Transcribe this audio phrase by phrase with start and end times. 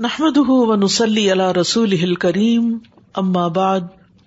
[0.00, 2.78] نحمد ونسلی علی رسول کریم
[3.14, 3.80] اما بعد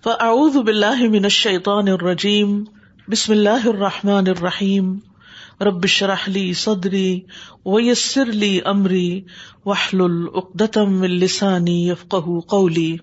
[0.04, 2.64] فاعوذ باللہ من الشیطان الرجیم
[3.08, 5.00] بسم اللہ الرحمن الرحیم
[5.62, 7.20] رب شرح لی صدری
[7.66, 9.22] ویسر لی امری
[9.66, 12.96] وحلل اقدتم من لسانی یفقہ قولی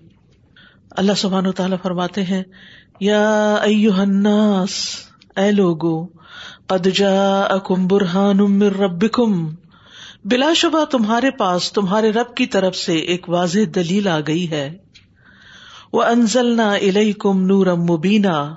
[0.91, 2.43] اللہ سبحانہ وتعالی فرماتے ہیں،
[2.99, 4.71] یا ایوہ الناس،
[5.35, 6.05] اے لوگو،
[6.67, 9.49] قد جاءکم برہان من ربکم
[10.25, 14.77] بلا شبہ تمہارے پاس تمہارے رب کی طرف سے ایک واضح دلیل آ گئی ہے۔
[15.93, 18.55] وہ انزل نہ الہ کم نور مبینہ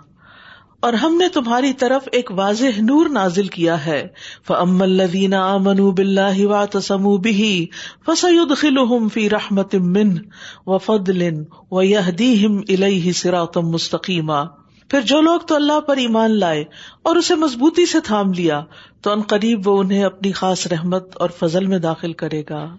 [0.81, 4.09] اور ہم نے تمہاری طرف ایک واضح نور نازل کیا ہے۔
[4.47, 7.67] فم الدینہ امن بلّہ وا تسم بھی
[8.07, 10.19] فسد خلحم فی رحمت من
[10.67, 11.23] و فضل
[11.71, 14.45] و یہ الہ سراتم مستقیمہ
[14.89, 16.65] پھر جو لوگ تو اللہ پر ایمان لائے
[17.03, 18.65] اور اسے مضبوطی سے تھام لیا،
[19.01, 22.77] تو ان قریب وہ انہیں اپنی خاص رحمت اور فضل میں داخل کرے گا۔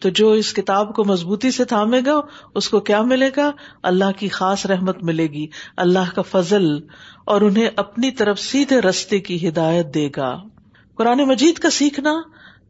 [0.00, 2.20] تو جو اس کتاب کو مضبوطی سے تھامے گا،
[2.54, 3.50] اس کو کیا ملے گا؟
[3.82, 5.46] اللہ کی خاص رحمت ملے گی،
[5.76, 6.78] اللہ کا فضل،
[7.24, 10.36] اور انہیں اپنی طرف سیدھے رستے کی ہدایت دے گا۔
[10.94, 12.14] قرآن مجید کا سیکھنا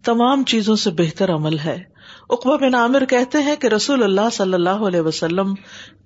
[0.04, 1.82] تمام چیزوں سے بہتر عمل ہے۔
[2.30, 5.54] اقبا بن عامر کہتے ہیں کہ رسول اللہ صلی اللہ علیہ وسلم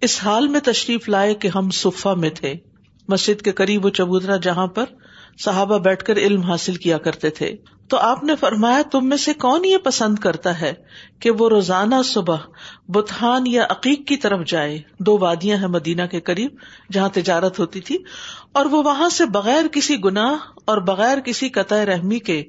[0.01, 2.55] اس حال میں تشریف لائے کہ ہم صفا میں تھے۔
[3.11, 4.85] مسجد کے قریب و چبوترا جہاں پر
[5.45, 7.55] صحابہ بیٹھ کر علم حاصل کیا کرتے تھے۔
[7.89, 10.73] تو آپ نے فرمایا، تم میں سے کون یہ پسند کرتا ہے
[11.21, 12.37] کہ وہ روزانہ صبح
[12.89, 16.57] بتحان یا عقیق کی طرف جائے؟ دو وادیاں ہیں مدینہ کے قریب
[16.93, 17.97] جہاں تجارت ہوتی تھی،
[18.53, 22.43] اور وہ وہاں سے بغیر کسی گناہ اور بغیر کسی قطع رحمی کے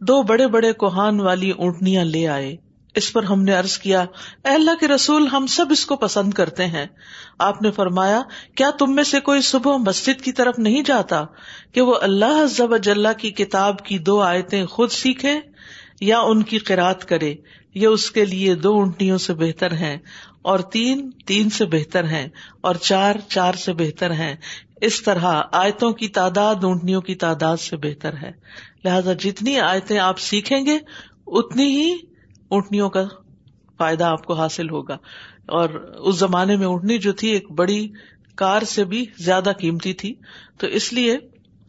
[0.00, 2.56] دو بڑے بڑے کوہان والی اونٹنیاں لے آئے۔
[2.98, 4.00] اس پر ہم نے ارض کیا،
[4.44, 6.86] اے اللہ کے رسول، ہم سب اس کو پسند کرتے ہیں۔
[7.38, 8.22] آپ نے فرمایا،
[8.54, 11.24] کیا تم میں سے کوئی صبح مسجد کی طرف نہیں جاتا
[11.72, 15.40] کہ وہ اللہ ضب اجلّہ کی کتاب کی دو آیتیں خود سیکھے
[16.00, 17.34] یا ان کی قرآد کرے؟
[17.74, 19.96] یہ اس کے لیے دو اونٹنیوں سے بہتر ہیں
[20.42, 22.28] اور تین تین سے بہتر ہیں
[22.60, 24.36] اور چار چار سے بہتر ہیں۔
[24.80, 28.30] اس طرح آیتوں کی تعداد اونٹنیوں کی تعداد سے بہتر ہے۔
[28.84, 30.78] لہذا جتنی آیتیں آپ سیکھیں گے،
[31.26, 31.96] اتنی ہی
[32.48, 33.04] اونٹنیوں کا
[33.78, 34.94] فائدہ آپ کو حاصل ہوگا۔
[35.46, 37.88] اور اس زمانے میں اونٹنی جو تھی، ایک بڑی
[38.34, 40.14] کار سے بھی زیادہ قیمتی تھی۔
[40.58, 41.16] تو اس لیے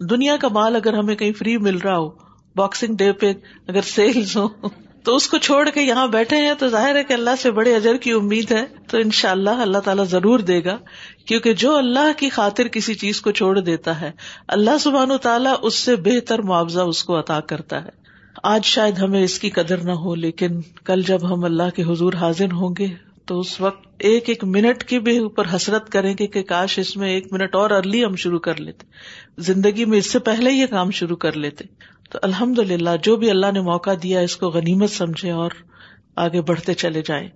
[0.09, 2.09] دنیا کا مال اگر ہمیں کہیں فری مل رہا ہو،
[2.55, 3.33] باکسنگ ڈے پہ
[3.67, 4.47] اگر سیلز ہو
[5.03, 7.75] تو اس کو چھوڑ کے یہاں بیٹھے ہیں، تو ظاہر ہے کہ اللہ سے بڑے
[7.75, 10.77] اجر کی امید ہے۔ تو ان شاء اللہ اللہ تعالیٰ ضرور دے گا،
[11.25, 14.11] کیونکہ جو اللہ کی خاطر کسی چیز کو چھوڑ دیتا ہے،
[14.47, 18.08] اللہ سبحان و تعالیٰ اس سے بہتر معاوضہ اس کو عطا کرتا ہے۔
[18.43, 22.13] آج شاید ہمیں اس کی قدر نہ ہو، لیکن کل جب ہم اللہ کے حضور
[22.13, 22.87] حاضر ہوں گے،
[23.25, 26.97] تو اس وقت ایک ایک منٹ کی بھی اوپر حسرت کریں گے کہ کاش اس
[26.97, 28.85] میں ایک منٹ اور ارلی ہم شروع کر لیتے۔
[29.37, 31.65] زندگی میں اس سے پہلے یہ کام شروع کر لیتے۔
[32.09, 35.51] تو الحمد للہ جو بھی اللہ نے موقع دیا، اس کو غنیمت سمجھے اور
[36.15, 37.29] آگے بڑھتے چلے جائیں۔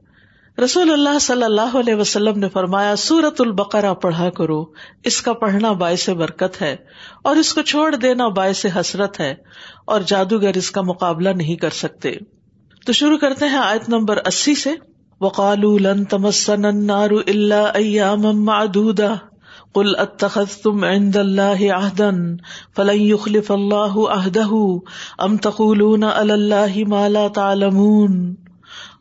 [0.64, 4.66] رسول اللہ صلی اللہ علیہ وسلم نے فرمایا سورت البقرا پڑھا کرو،
[5.04, 6.76] اس کا پڑھنا باعث برکت ہے،
[7.24, 9.36] اور اس کو چھوڑ دینا باعث حسرت ہے،
[9.86, 12.16] اور جادوگر اس کا مقابلہ نہیں کر سکتے۔
[12.86, 14.70] تو شروع کرتے ہیں آیت نمبر اسی سے۔
[15.22, 19.14] وقال لن تمسن النار الا ایاما معدودا۔
[19.74, 22.12] قل اتخذتم عند الله عهدا
[22.76, 24.76] فلن يخلف الله عهده۔
[25.18, 28.43] ام تقولون على الله ما لا تعلمون۔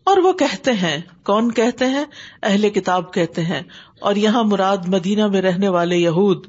[0.05, 2.05] اور وہ کہتے ہیں، کون کہتے ہیں؟
[2.43, 3.63] اہل کتاب کہتے ہیں۔
[4.01, 6.47] اور یہاں مراد مدینہ میں رہنے والے یہود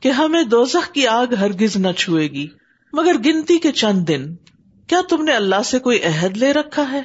[0.00, 2.46] کہ ہمیں دوزخ کی آگ ہرگز نہ چھوئے گی۔
[2.92, 4.34] مگر گنتی کے چند دن،
[4.86, 7.02] کیا تم نے اللہ سے کوئی عہد لے رکھا ہے؟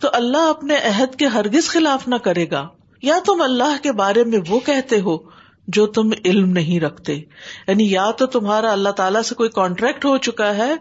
[0.00, 2.68] تو اللہ اپنے عہد کے ہرگز خلاف نہ کرے گا۔
[3.02, 5.18] یا تم اللہ کے بارے میں وہ کہتے ہو
[5.68, 7.14] جو تم علم نہیں رکھتے؟
[7.68, 10.74] یعنی یا تو تمہارا اللہ تعالیٰ سے کوئی کانٹریکٹ ہو چکا ہے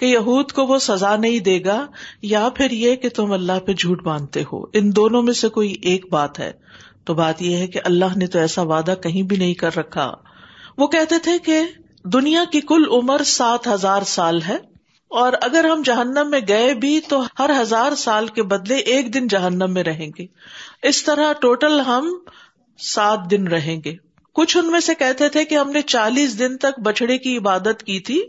[0.00, 1.86] کہ یہود کو وہ سزا نہیں دے گا
[2.22, 5.74] یا پھر یہ کہ تم اللہ پہ جھوٹ باندھتے ہو۔ ان دونوں میں سے کوئی
[5.82, 6.52] ایک بات ہے۔
[7.04, 10.14] تو بات یہ ہے کہ اللہ نے تو ایسا وعدہ کہیں بھی نہیں کر رکھا۔
[10.78, 11.60] وہ کہتے تھے کہ
[12.04, 14.56] دنیا کی کل عمر سات ہزار سال ہے
[15.08, 19.28] اور اگر ہم جہنم میں گئے بھی تو ہر ہزار سال کے بدلے ایک دن
[19.28, 20.26] جہنم میں رہیں گے۔
[20.82, 22.18] اس طرح ٹوٹل ہم
[22.78, 23.94] سات دن رہیں گے۔
[24.34, 27.82] کچھ ان میں سے کہتے تھے کہ ہم نے چالیس دن تک بچڑے کی عبادت
[27.82, 28.22] کی تھی۔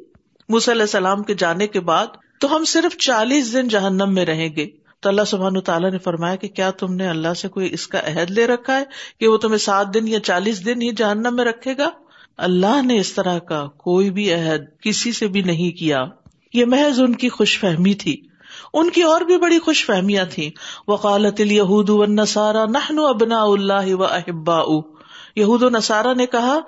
[0.55, 2.07] علیہ السلام کے جانے کے بعد
[2.39, 4.67] تو ہم صرف چالیس دن جہنم میں رہیں گے۔
[4.99, 7.99] تو اللہ سبحان تعالیٰ نے فرمایا کہ کیا تم نے اللہ سے کوئی اس کا
[7.99, 8.83] عہد لے رکھا ہے
[9.19, 11.89] کہ وہ تمہیں سات دن یا چالیس دن ہی جہنم میں رکھے گا؟
[12.37, 16.05] اللہ نے اس طرح کا کوئی بھی عہد کسی سے بھی نہیں کیا۔
[16.53, 18.21] یہ محض ان کی خوش فہمی تھی۔
[18.73, 20.49] ان کی اور بھی بڑی خوش فہمیاں تھیں۔
[20.87, 24.59] وقالت الہود و نسارا نہن ابنا اللہ و احبا
[25.35, 26.59] یہود و نسارا نے کہا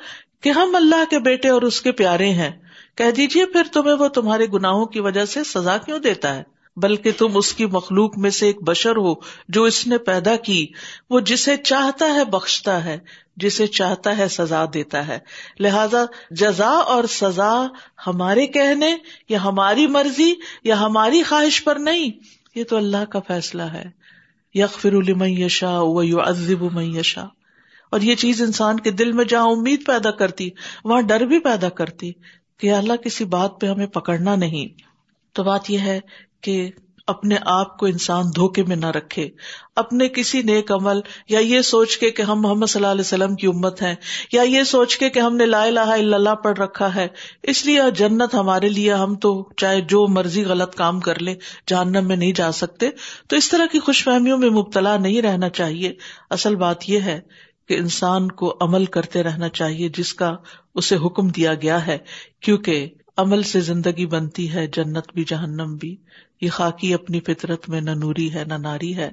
[0.42, 2.52] کہ ہم اللہ کے بیٹے اور اس کے پیارے ہیں۔
[3.00, 6.44] کہہ دیجیے پھر تمہیں وہ تمہارے گناہوں کی وجہ سے سزا کیوں دیتا ہے؟
[6.78, 9.13] بلکہ تم اس کی مخلوق میں سے ایک بشر ہو
[9.50, 10.68] جو اس نے پیدا کی،
[11.10, 12.98] وہ جسے چاہتا ہے بخشتا ہے،
[13.38, 15.19] جسے چاہتا ہے سزا دیتا ہے۔
[15.60, 17.68] لہذا جزا اور سزا
[18.07, 18.96] ہمارے کہنے
[19.30, 22.10] یا ہماری مرضی یا ہماری خواہش پر نہیں،
[22.56, 23.86] یہ تو اللہ کا فیصلہ ہے۔
[24.54, 26.19] یکفر المن یشا و یو
[27.92, 30.50] اور یہ چیز انسان کے دل میں جہاں امید پیدا کرتی،
[30.84, 32.12] وہاں ڈر بھی پیدا کرتی۔
[32.60, 34.82] کہ اللہ کسی بات پہ ہمیں پکڑنا نہیں۔
[35.34, 36.00] تو بات یہ ہے
[36.42, 36.72] کہ
[37.08, 39.30] اپنے آپ کو انسان دھوکے میں نہ رکھے۔
[39.76, 43.36] اپنے کسی نیک عمل، یا یہ سوچ کے کہ ہم محمد صلی اللہ علیہ وسلم
[43.36, 43.96] کی امت ہیں،
[44.32, 47.08] یا یہ سوچ کے کہ ہم نے لا الہ الا اللہ پڑھ رکھا ہے۔
[47.44, 51.36] اس لیے جنت ہمارے لیے ہم تو چاہے جو مرضی غلط کام کر لیں،
[51.68, 52.90] جہنم میں نہیں جا سکتے۔
[53.28, 55.94] تو اس طرح کی خوش فہمیوں میں مبتلا نہیں رہنا چاہیے۔
[56.30, 57.22] اصل بات یہ ہے
[57.69, 60.36] کہ انسان کو عمل کرتے رہنا چاہیے جس کا
[60.75, 61.98] اسے حکم دیا گیا ہے،
[62.39, 65.95] کیونکہ عمل سے زندگی بنتی ہے، جنت بھی، جہنم بھی۔
[66.42, 69.10] یہ خاکی اپنی فطرت میں نہ نوری ہے، نہ ناری ہے۔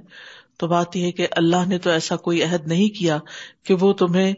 [0.59, 3.19] تو بات یہ ہے کہ اللہ نے تو ایسا کوئی عہد نہیں کیا
[3.65, 4.33] کہ وہ تمہیں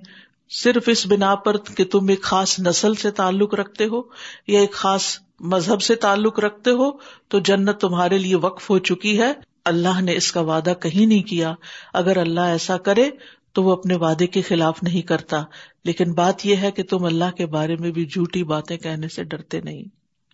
[0.51, 4.03] صرف اس بنا پر کہ تم ایک خاص نسل سے تعلق رکھتے ہو
[4.47, 6.91] یا ایک خاص مذہب سے تعلق رکھتے ہو،
[7.29, 9.33] تو جنت تمہارے لیے وقف ہو چکی ہے۔
[9.65, 11.55] اللہ نے اس کا وعدہ کہیں نہیں کیا۔
[11.95, 13.11] اگر اللہ ایسا کرے
[13.59, 15.45] تو وہ اپنے وعدے کے خلاف نہیں کرتا۔
[15.85, 19.25] لیکن بات یہ ہے کہ تم اللہ کے بارے میں بھی جھوٹی باتیں کہنے سے
[19.25, 19.83] ڈرتے نہیں۔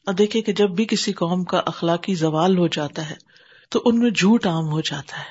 [0.07, 3.15] اور دیکھے کہ جب بھی کسی قوم کا اخلاقی زوال ہو جاتا ہے،
[3.71, 5.25] تو ان میں جھوٹ عام ہو جاتا ہے۔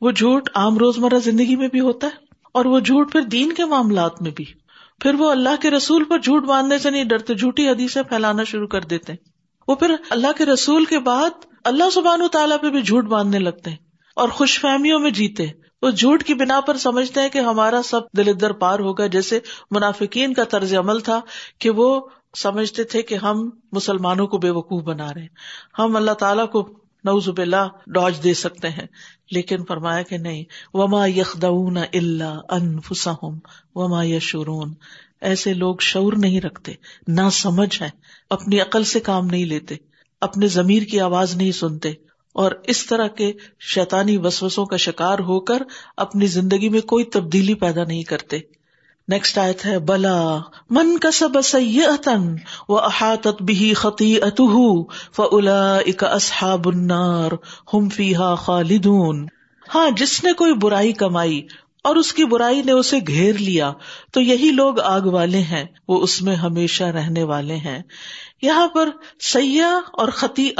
[0.00, 2.12] وہ جھوٹ عام روزمرہ زندگی میں بھی ہوتا ہے
[2.54, 4.44] اور وہ جھوٹ پھر دین کے معاملات میں بھی۔
[5.00, 8.66] پھر وہ اللہ کے رسول پر جھوٹ باندھنے سے نہیں ڈرتے، جھوٹی حدیثیں پھیلانا شروع
[8.66, 9.12] کر دیتے۔
[9.68, 11.30] وہ پھر اللہ کے رسول کے بعد
[11.64, 13.76] اللہ سبحان تعالیٰ پہ بھی جھوٹ باندھنے لگتے ہیں
[14.16, 18.00] اور خوش فہمیوں میں جیتے۔ وہ جھوٹ کی بنا پر سمجھتے ہیں کہ ہمارا سب
[18.16, 19.40] دل پار ہوگا، جیسے
[19.70, 21.20] منافقین کا طرز عمل تھا
[21.58, 22.00] کہ وہ
[22.36, 25.26] سمجھتے تھے کہ ہم مسلمانوں کو بے وقوف بنا رہے
[25.78, 26.68] ہم اللہ تعالیٰ کو
[27.04, 28.86] نوز اللہ ڈاج دے سکتے ہیں،
[29.30, 30.44] لیکن فرمایا کہ نہیں۔
[30.74, 33.38] وما یخدون اللہ انفسہم
[33.74, 34.74] وما یشورون
[35.20, 36.72] ایسے لوگ شعور نہیں رکھتے،
[37.08, 37.90] نہ سمجھ ہے
[38.30, 39.74] اپنی عقل سے کام نہیں لیتے،
[40.22, 41.92] اپنے ضمیر کی آواز نہیں سنتے۔
[42.32, 45.62] اور اس طرح کے شیطانی وسوسوں کا شکار ہو کر
[45.96, 48.38] اپنی زندگی میں کوئی تبدیلی پیدا نہیں کرتے۔
[49.08, 50.38] نیکسٹ آیت ہے، بلا
[50.70, 51.38] من کا سب
[52.68, 54.18] و احاطت بھی خطی
[55.12, 57.30] فلا اک اصحاب النار
[57.74, 59.26] ہم فیحا خالدون۔
[59.74, 61.46] ہاں جس نے کوئی برائی کمائی
[61.84, 63.72] اور اس کی برائی نے اسے گھیر لیا۔
[64.12, 67.82] تو یہی لوگ آگ والے ہیں، وہ اس میں ہمیشہ رہنے والے ہیں۔
[68.42, 68.88] یہاں پر
[69.20, 70.50] سیاح اور خطی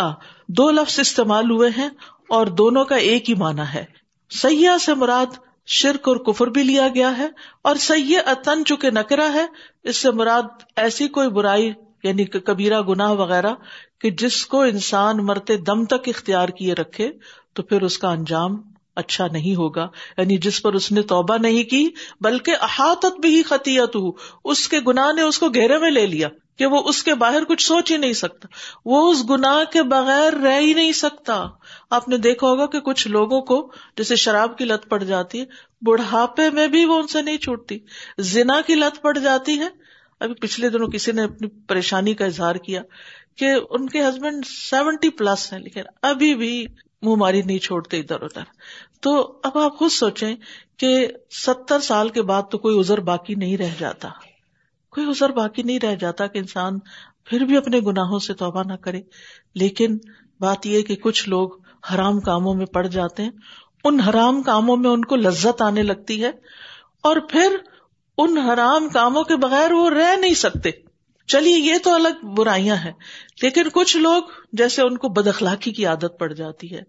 [0.49, 1.89] دو لفظ استعمال ہوئے ہیں
[2.29, 3.85] اور دونوں کا ایک ہی مانا ہے۔
[4.31, 7.29] سیاح سے مراد شرک اور کفر بھی لیا گیا ہے
[7.63, 9.47] اور سیاح اتن چکے نکرا ہے،
[9.83, 11.73] اس سے مراد ایسی کوئی برائی
[12.03, 13.55] یعنی کبیرہ گناہ وغیرہ
[14.01, 17.11] کہ جس کو انسان مرتے دم تک اختیار کیے رکھے
[17.53, 18.70] تو پھر اس کا انجام
[19.01, 19.89] اچھا نہیں ہوگا۔
[20.19, 21.89] یعنی جس پر اس نے توبہ نہیں کی،
[22.21, 24.11] بلکہ احاطت بھی خطیت ہو۔
[24.45, 27.45] اس کے گناہ نے اس کو گھیرے میں لے لیا کہ وہ اس کے باہر
[27.45, 28.49] کچھ سوچ ہی نہیں سکتا۔
[28.85, 31.47] وہ اس گناہ کے بغیر رہ ہی نہیں سکتا۔
[31.91, 35.45] آپ نے دیکھا ہوگا کہ کچھ لوگوں کو جیسے شراب کی لت پڑ جاتی ہے،
[35.83, 37.79] بڑھاپے میں بھی وہ ان سے نہیں چھوٹتی۔
[38.19, 39.69] زنا کی لت پڑ جاتی ہے۔
[40.21, 42.83] ابھی پچھلے دنوں کسی نے اپنی پریشانی کا اظہار کیا
[43.37, 46.67] کہ ان کے ہسبینڈ سیونٹی پلس ہیں، لیکن ابھی بھی
[47.03, 48.43] منہ ماری نہیں چھوڑتے ادھر ادھر۔
[49.01, 50.37] تو اب آپ خود سوچیں
[50.77, 54.09] کہ ستر سال کے بعد تو کوئی ازر باقی نہیں رہ جاتا۔
[54.91, 56.79] کوئی ازر باقی نہیں رہ جاتا کہ انسان
[57.25, 59.03] پھر بھی اپنے گناہوں سے توبہ نہ کرے۔
[59.55, 59.99] لیکن
[60.41, 61.51] بات یہ کہ کچھ لوگ
[61.95, 63.31] حرام کاموں میں پڑ جاتے ہیں۔
[63.85, 66.31] ان حرام کاموں میں ان کو لذت آنے لگتی ہے
[67.03, 67.57] اور پھر
[68.19, 70.71] ان حرام کاموں کے بغیر وہ رہ نہیں سکتے۔
[71.27, 72.93] چلیے، یہ تو الگ برائیاں ہیں،
[73.43, 74.23] لیکن کچھ لوگ
[74.53, 76.83] جیسے ان کو بد اخلاقی کی عادت پڑ جاتی ہے۔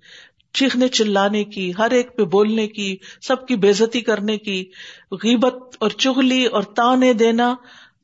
[0.54, 4.66] چیخنے چلانے کی، ہر ایک پہ بولنے کی، سب کی بےزتی کرنے کی،
[5.12, 7.56] غیبت اور چغلی اور تانے دینا۔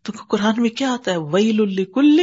[0.03, 2.19] تو قرآن میں کیا آتا ہے؟ ویل کل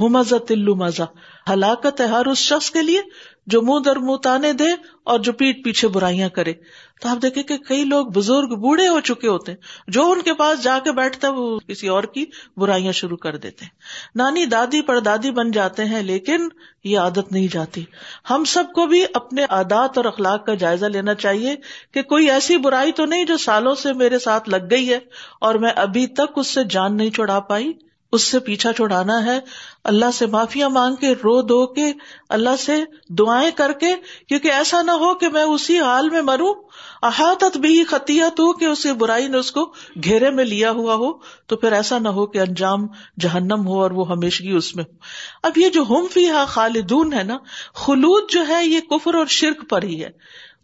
[0.00, 1.02] ہومزا تلو مزہ
[1.50, 3.00] ہلاکت ہے ہر اس شخص کے لیے
[3.46, 4.68] جو منہ در منہ تانے دے
[5.04, 6.52] اور جو پیٹ پیچھے برائیاں کرے۔
[7.00, 9.58] تو آپ دیکھیں کہ کئی لوگ بزرگ بوڑھے ہو چکے ہوتے ہیں۔
[9.88, 12.24] جو ان کے پاس جا کے بیٹھتا ہے، وہ کسی اور کی
[12.56, 13.70] برائیاں شروع کر دیتے ہیں۔
[14.14, 16.48] نانی دادی پر دادی بن جاتے ہیں، لیکن
[16.84, 17.84] یہ عادت نہیں جاتی۔
[18.30, 21.56] ہم سب کو بھی اپنے عادات اور اخلاق کا جائزہ لینا چاہیے
[21.94, 24.98] کہ کوئی ایسی برائی تو نہیں جو سالوں سے میرے ساتھ لگ گئی ہے
[25.40, 27.72] اور میں ابھی تک اس سے جان نہیں چھڑا پائی۔
[28.12, 29.40] اس سے پیچھا چھڑانا ہے۔
[29.84, 31.92] اللہ سے معافیا مانگ کے، رو دو کے،
[32.28, 33.94] اللہ سے دعائیں کر کے،
[34.28, 36.54] کیونکہ ایسا نہ ہو کہ میں اسی حال میں مروں۔
[37.02, 39.74] احاطت بھی خطیت ہو کہ اسے برائی نے اس کو
[40.04, 41.12] گھیرے میں لیا ہوا ہو۔
[41.46, 42.86] تو پھر ایسا نہ ہو کہ انجام
[43.20, 44.96] جہنم ہو اور وہ ہمیشگی اس میں ہو۔
[45.42, 47.38] اب یہ جو ہم فی خالدون ہے نا،
[47.74, 50.10] خلود جو ہے یہ کفر اور شرک پر ہی ہے۔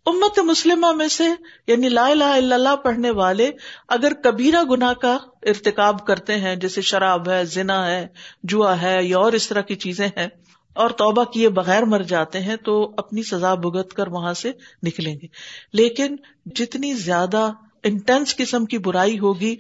[0.09, 1.25] امت مسلمہ میں سے
[1.67, 3.51] یعنی لا الہ الا اللہ پڑھنے والے
[3.89, 8.07] اگر کبیرہ گناہ کا ارتکاب کرتے ہیں، جیسے شراب ہے، زنا ہے،
[8.43, 10.27] جوا ہے یا اور اس طرح کی چیزیں ہیں،
[10.75, 15.15] اور توبہ کیے بغیر مر جاتے ہیں، تو اپنی سزا بھگت کر وہاں سے نکلیں
[15.15, 15.27] گے۔
[15.73, 16.17] لیکن
[16.55, 19.57] جتنی زیادہ انٹینس قسم کی برائی ہوگی،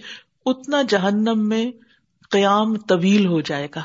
[0.46, 1.64] اتنا جہنم میں
[2.30, 3.82] قیام طویل ہو جائے گا۔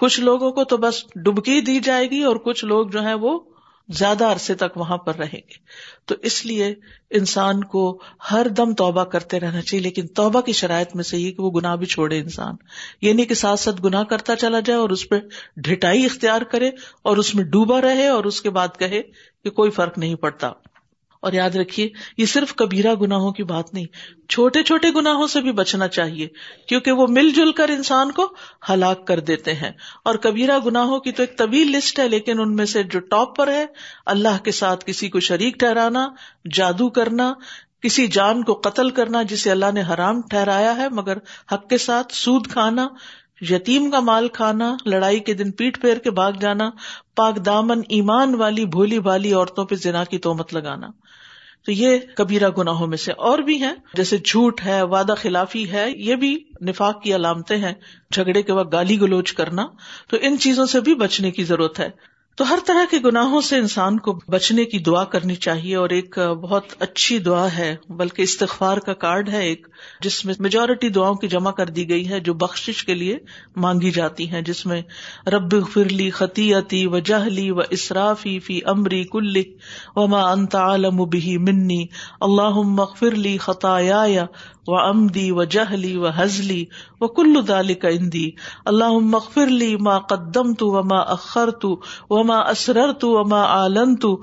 [0.00, 3.38] کچھ لوگوں کو تو بس ڈبکی دی جائے گی اور کچھ لوگ جو ہیں وہ
[3.88, 5.54] زیادہ عرصے تک وہاں پر رہیں گے۔
[6.04, 6.74] تو اس لیے
[7.10, 8.00] انسان کو
[8.30, 11.50] ہر دم توبہ کرتے رہنا چاہیے، لیکن توبہ کی شرائط میں سے یہ کہ وہ
[11.50, 12.54] گناہ بھی چھوڑے انسان۔
[13.00, 15.14] یہ نہیں کہ ساتھ ساتھ گناہ کرتا چلا جائے اور اس پہ
[15.56, 16.70] ڈھٹائی اختیار کرے
[17.02, 19.02] اور اس میں ڈوبا رہے اور اس کے بعد کہے
[19.44, 20.50] کہ کوئی فرق نہیں پڑتا۔
[21.24, 21.88] اور یاد رکھیے،
[22.18, 23.86] یہ صرف کبیرہ گناہوں کی بات نہیں،
[24.28, 26.28] چھوٹے چھوٹے گناہوں سے بھی بچنا چاہیے،
[26.68, 28.34] کیونکہ وہ مل جل کر انسان کو
[28.70, 29.70] ہلاک کر دیتے ہیں۔
[30.04, 33.36] اور کبیرہ گناہوں کی تو ایک طویل لسٹ ہے، لیکن ان میں سے جو ٹاپ
[33.36, 33.66] پر ہے،
[34.06, 36.06] اللہ کے ساتھ کسی کو شریک ٹھہرانا،
[36.54, 37.32] جادو کرنا،
[37.80, 41.18] کسی جان کو قتل کرنا جسے اللہ نے حرام ٹھہرایا ہے، مگر
[41.52, 42.88] حق کے ساتھ سود کھانا
[43.40, 46.70] یتیم کا مال کھانا، لڑائی کے دن پیٹ پھیر کے بھاگ جانا،
[47.16, 50.86] پاک دامن، ایمان والی، بھولی بھالی عورتوں پہ زنا کی تومت لگانا۔
[51.66, 55.90] تو یہ کبیرہ گناہوں میں سے اور بھی ہیں۔ جیسے جھوٹ ہے، وعدہ خلافی ہے،
[55.90, 57.74] یہ بھی نفاق کی علامتیں ہیں۔
[58.12, 59.66] جھگڑے کے وقت گالی گلوچ کرنا۔
[60.08, 63.56] تو ان چیزوں سے بھی بچنے کی ضرورت ہے۔ تو ہر طرح کے گناہوں سے
[63.56, 68.76] انسان کو بچنے کی دعا کرنی چاہیے اور ایک بہت اچھی دعا ہے، بلکہ استغفار
[68.76, 69.66] کا کارڈ ہے ایک،
[70.00, 73.18] جس میں میجورٹی دعاؤں کی جمع کر دی گئی ہے جو بخش کے لیے
[73.56, 74.82] مانگی جاتی ہیں، جس میں
[75.26, 79.42] رب فرلی خطیتی و جہلی و اسرافی فی امری کل
[79.96, 81.86] وما انت عالم بھی منی
[82.20, 84.26] اللہ مغفرلی خطایا
[84.68, 86.64] و امدی و جہلی و حزلی
[87.00, 88.30] و کلو دال کا اندی
[88.64, 91.76] اللہ مغفر لی ما قدم تو وما اخر تو
[92.10, 94.16] وما اسرر تو وما عالن تو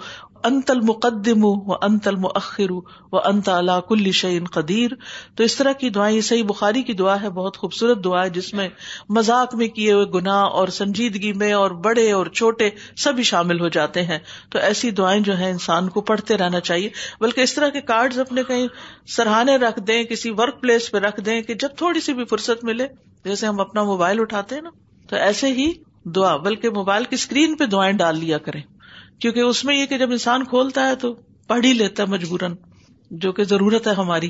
[0.44, 2.72] انت المقدم و انت المؤخر
[3.12, 4.90] و انت علا کل شعین قدیر۔
[5.36, 8.30] تو اس طرح کی دعائیں، یہ صحیح بخاری کی دعا ہے، بہت خوبصورت دعا ہے،
[8.30, 8.70] جس میں
[9.10, 13.68] مذاق میں کیے ہوئے گناہ اور سنجیدگی میں اور بڑے اور چھوٹے سبھی شامل ہو
[13.68, 14.20] جاتے ہیں۔
[14.50, 18.18] تو ایسی دعائیں جو ہے انسان کو پڑھتے رہنا چاہیے۔ بلکہ اس طرح کے کارڈ
[18.18, 18.68] اپنے کہیں
[19.08, 22.64] سرہانے رکھ دیں، کسی ورک پلیس پہ رکھ دیں کہ جب تھوڑی سی بھی فرصت
[22.64, 22.88] ملے،
[23.24, 24.70] جیسے ہم اپنا موبائل اٹھاتے ہیں نا،
[25.10, 25.72] تو ایسے ہی
[26.06, 28.62] دعا، بلکہ موبائل کی اسکرین پہ دعائیں ڈال لیا کریں۔
[29.22, 31.14] کیونکہ اس میں یہ کہ جب انسان کھولتا ہے تو
[31.48, 32.56] پڑھ ہی لیتا ہے مجبوراً،
[33.12, 34.30] جو کہ ضرورت ہے ہماری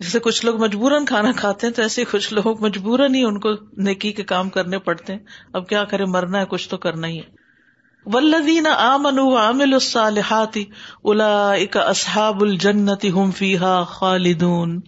[0.00, 3.48] جیسے کچھ لوگ مجبوراً کھانا کھاتے ہیں تو ایسے کچھ لوگ مجبوراً ہی ان کو
[3.76, 5.20] نیکی کے کام کرنے پڑتے ہیں۔
[5.52, 7.44] اب کیا کرے مرنا ہے، کچھ تو کرنا ہی ہے۔
[8.06, 10.58] ولدین آمن عامل الصالحات
[11.02, 14.80] اولئک اصحاب الجنت هم فیها خالدون۔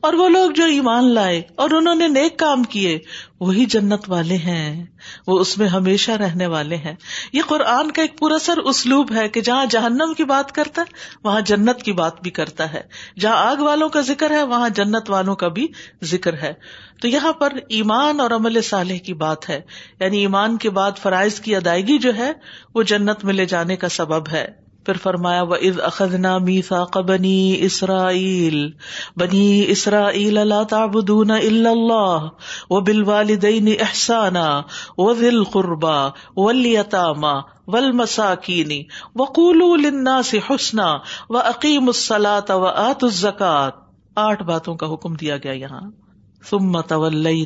[0.00, 2.98] اور وہ لوگ جو ایمان لائے اور انہوں نے نیک کام کیے
[3.42, 4.86] وہی جنت والے ہیں۔
[5.26, 6.94] وہ اس میں ہمیشہ رہنے والے ہیں۔
[7.32, 10.92] یہ قرآن کا ایک پورا سر اسلوب ہے کہ جہاں جہنم کی بات کرتا ہے،
[11.24, 12.80] وہاں جنت کی بات بھی کرتا ہے۔
[13.20, 15.66] جہاں آگ والوں کا ذکر ہے، وہاں جنت والوں کا بھی
[16.04, 16.52] ذکر ہے۔
[17.00, 19.60] تو یہاں پر ایمان اور عمل صالح کی بات ہے۔
[20.00, 22.32] یعنی ایمان کے بعد فرائض کی ادائیگی جو ہے،
[22.74, 27.56] وہ جنت میں لے جانے کا سبب ہے۔ پھر فرمایا و از اخذنا میثاق بنی
[27.60, 28.70] اسرائیل
[29.16, 32.28] بنی اسرائیل لا تعبدون الا اللہ
[32.70, 34.62] و بالوالدین احسانا
[34.98, 38.82] و ذی القربا والیتاما والمساکین
[39.16, 40.92] وقولوا للناس حسنا
[41.30, 43.70] واقیموا الصلاة وآتوا الزکاة
[44.16, 46.01] آٹھ باتوں کا حکم دیا گیا یہاں۔
[46.50, 46.80] تم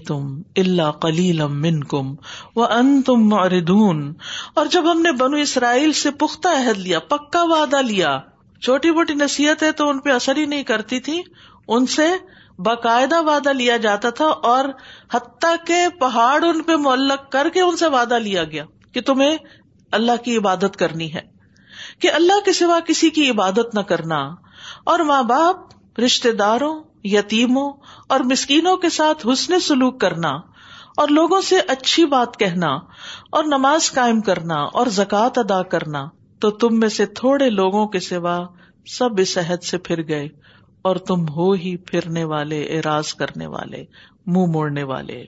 [0.06, 2.14] تم اللہ کلیلم من کم
[2.56, 7.82] و ان تم اور جب ہم نے بنو اسرائیل سے پختہ عہد لیا، پکا وعدہ
[7.82, 8.18] لیا،
[8.62, 11.20] چھوٹی موٹی نصیحت ہے تو ان پہ اثر ہی نہیں کرتی تھی
[11.68, 12.08] ان سے
[12.58, 14.64] باقاعدہ وعدہ لیا جاتا تھا اور
[15.14, 19.36] حتیٰ کے پہاڑ ان پہ معلق کر کے ان سے وعدہ لیا گیا کہ تمہیں
[19.92, 21.20] اللہ کی عبادت کرنی ہے،
[21.98, 24.18] کہ اللہ کے سوا کسی کی عبادت نہ کرنا۔
[24.84, 26.74] اور ماں باپ رشتے داروں
[27.06, 27.72] یتیموں
[28.08, 30.28] اور مسکینوں کے ساتھ حسن سلوک کرنا
[30.96, 32.68] اور لوگوں سے اچھی بات کہنا
[33.30, 36.08] اور نماز قائم کرنا اور زکوٰۃ ادا کرنا
[36.40, 38.46] تو تم میں سے تھوڑے لوگوں کے سوا
[38.86, 40.28] سب اس عہد سے پھر گئے
[40.82, 43.84] اور تم ہو ہی پھرنے والے اراض کرنے والے،
[44.26, 45.24] منہ مو موڑنے والے۔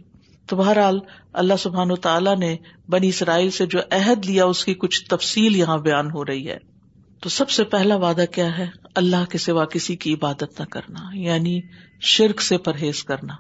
[0.47, 0.99] تو بہرحال
[1.33, 2.57] اللہ سبحان تعالیٰ نے
[2.89, 6.59] بنی اسرائیل سے جو عہد لیا، اس کی کچھ تفصیل یہاں بیان ہو رہی ہے۔
[7.23, 8.67] تو سب سے پہلا وعدہ کیا ہے؟
[8.99, 11.61] اللہ کے سوا کسی کی عبادت نہ کرنا یعنی
[12.01, 13.35] شرک سے پرہیز کرنا۔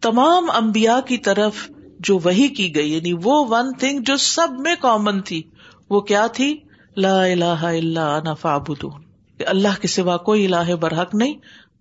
[0.00, 1.70] تمام امبیا کی طرف
[2.00, 5.42] جو وہی کی گئی یعنی وہ ون تھنگ جو سب میں کامن تھی،
[5.90, 6.58] وہ کیا تھی؟
[6.96, 9.02] لا الہ الا انا فعبدون
[9.38, 11.34] کہ اللہ کے سوا کوئی الہ برحق نہیں،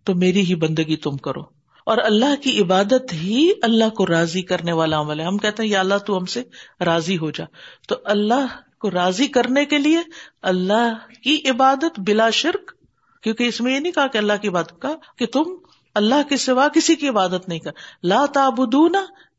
[0.04, 1.42] تو میری ہی بندگی تم کرو۔
[1.86, 5.70] اور اللہ کی عبادت ہی اللہ کو راضی کرنے والا عمل ہے۔ ہم کہتے ہیں،
[5.70, 6.44] یا اللہ تو ہم سے
[6.82, 7.46] راضی ہو جا۔
[7.88, 8.46] تو اللہ
[8.80, 10.00] کو راضی کرنے کے لیے
[10.42, 12.81] اللہ کی عبادت بلا شرک
[13.22, 15.44] کیونکہ اس میں یہ نہیں کہا کہ اللہ کی عبادت کا کہ تم
[15.96, 17.72] اللہ کے سوا کسی کی عبادت نہیں کر
[18.04, 18.96] لا تعبدون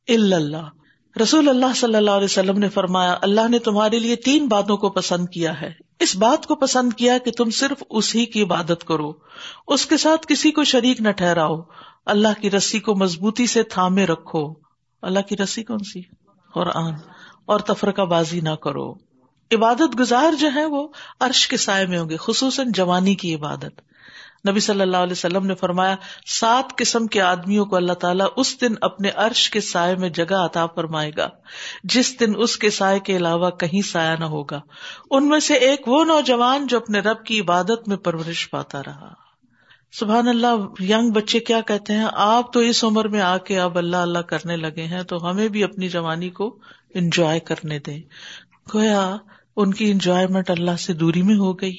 [0.09, 0.69] الا اللہ۔
[1.23, 4.91] رسول اللہ صلی اللہ علیہ وسلم نے فرمایا، اللہ نے تمہارے لیے تین باتوں کو
[4.91, 9.13] پسند کیا ہے۔ اس بات کو پسند کیا کہ تم صرف اسی کی عبادت کرو۔
[9.69, 11.61] اس کے ساتھ کسی کو شریک نہ ٹھہراؤ۔
[12.07, 14.55] اللہ کی رسی کو مضبوطی سے تھامے رکھو۔
[15.03, 16.01] اللہ کی رسی کون سی؟
[16.55, 16.95] قرآن۔
[17.47, 19.12] اور تفرقہ بازی نہ کرو۔
[19.53, 20.89] عبادت گزار جو ہے وہ
[21.21, 23.81] عرش کے سائے میں ہوں گے، خصوصاً جوانی کی عبادت۔
[24.49, 28.61] نبی صلی اللہ علیہ وسلم نے فرمایا، سات قسم کے آدمیوں کو اللہ تعالیٰ اس
[28.61, 31.29] دن اپنے عرش کے سائے میں جگہ عطا فرمائے گا۔
[31.85, 34.61] جس دن اس کے سائے کے علاوہ کہیں سایہ نہ ہوگا۔
[35.11, 39.15] ان میں سے ایک وہ نوجوان جو اپنے رب کی عبادت میں پرورش پاتا رہا۔
[39.93, 43.79] سبحان اللہ یگ بچے کیا کہتے ہیں؟ آپ تو اس عمر میں آ کے اب
[43.79, 46.59] اللہ اللہ کرنے لگے ہیں، تو ہمیں بھی اپنی جوانی کو
[46.95, 48.01] انجوائے کرنے دیں۔
[48.75, 49.17] گویا
[49.57, 51.77] ان کی انجوائےمنٹ اللہ سے دوری میں ہو گئی۔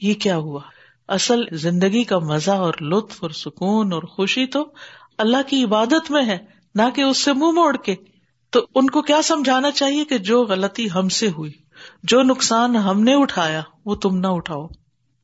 [0.00, 0.60] یہ کیا ہوا؟
[1.08, 4.72] اصل زندگی کا مزہ اور لطف اور سکون اور خوشی تو
[5.18, 6.38] اللہ کی عبادت میں ہے،
[6.74, 7.94] نہ کہ اس سے منہ موڑ کے۔
[8.50, 11.52] تو ان کو کیا سمجھانا چاہیے کہ جو غلطی ہم سے ہوئی،
[12.02, 14.66] جو نقصان ہم نے اٹھایا، وہ تم نہ اٹھاؤ۔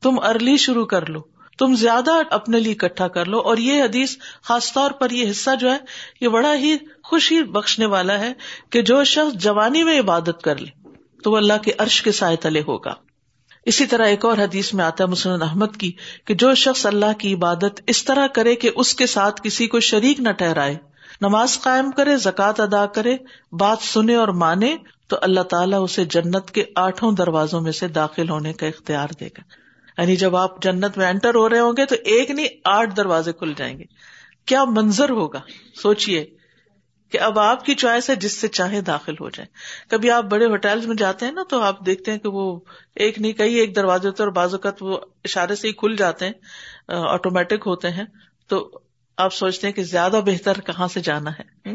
[0.01, 1.19] تم ارلی شروع کر لو،
[1.57, 5.49] تم زیادہ اپنے لیے اکٹھا کر لو۔ اور یہ حدیث خاص طور پر یہ حصہ
[5.59, 5.77] جو ہے،
[6.21, 8.33] یہ بڑا ہی خوشی بخشنے والا ہے
[8.69, 10.80] کہ جو شخص جوانی میں عبادت کر لے۔
[11.23, 12.93] تو وہ اللہ کے عرش کے سائے تلے ہوگا۔
[13.65, 15.91] اسی طرح ایک اور حدیث میں آتا ہے مسلم احمد کی
[16.25, 19.79] کہ جو شخص اللہ کی عبادت اس طرح کرے کہ اس کے ساتھ کسی کو
[19.79, 20.75] شریک نہ ٹہرائے
[21.21, 23.17] نماز قائم کرے، زکوٰۃ ادا کرے،
[23.51, 24.75] بات سنے اور مانے،
[25.07, 29.27] تو اللہ تعالیٰ اسے جنت کے آٹھوں دروازوں میں سے داخل ہونے کا اختیار دے
[29.27, 29.41] گا۔
[30.01, 33.33] یعنی جب آپ جنت میں انٹر ہو رہے ہوں گے تو ایک نہیں، آٹھ دروازے
[33.33, 33.83] کھل جائیں گے۔
[34.45, 35.39] کیا منظر ہوگا؟
[35.81, 36.25] سوچیے
[37.11, 39.47] کہ اب آپ کی چوائس ہے جس سے چاہے داخل ہو جائے
[39.89, 42.59] کبھی آپ بڑے ہوٹل میں جاتے ہیں نا تو آپ دیکھتے ہیں کہ وہ
[42.95, 46.25] ایک نہیں کئی ایک دروازے ہوتے اور بعض اوقات وہ اشارے سے ہی کھل جاتے
[46.25, 46.33] ہیں
[46.87, 48.03] آٹومیٹک ہوتے ہیں۔
[48.47, 48.79] تو
[49.17, 51.73] آپ سوچتے ہیں کہ زیادہ بہتر کہاں سے جانا ہے۔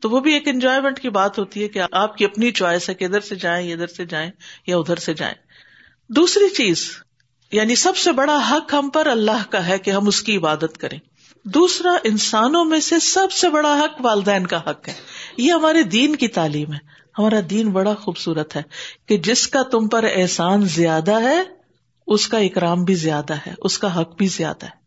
[0.00, 2.94] تو وہ بھی ایک انجوائےمنٹ کی بات ہوتی ہے کہ آپ کی اپنی چوائس ہے
[2.94, 4.30] کہ ادھر سے جائیں، ادھر سے جائیں
[4.66, 5.34] یا ادھر سے جائیں۔
[6.08, 6.90] دوسری چیز
[7.52, 10.78] یعنی سب سے بڑا حق ہم پر اللہ کا ہے کہ ہم اس کی عبادت
[10.78, 10.98] کریں۔
[11.44, 14.94] دوسرا انسانوں میں سے سب سے بڑا حق والدین کا حق ہے۔
[15.36, 16.78] یہ ہمارے دین کی تعلیم ہے۔
[17.18, 18.62] ہمارا دین بڑا خوبصورت ہے
[19.06, 21.42] کہ جس کا تم پر احسان زیادہ ہے،
[22.06, 24.83] اس کا اکرام بھی زیادہ ہے، اس کا حق بھی زیادہ ہے۔